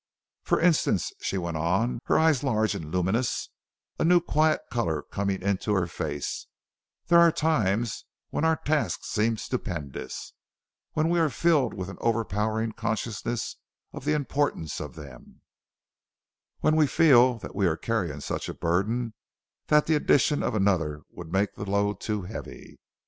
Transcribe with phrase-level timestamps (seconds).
[0.41, 3.49] "For instance," she went on, her eyes large and luminous,
[3.99, 6.47] a new, quiet color coming into her face
[7.05, 10.33] "there are times when our tasks seem stupendous,
[10.93, 13.57] when we are filled with an overpowering consciousness
[13.93, 15.41] of the importance of them;
[16.61, 19.13] when we feel that we are carrying such a burden
[19.67, 22.79] that the addition of another would make the load too heavy.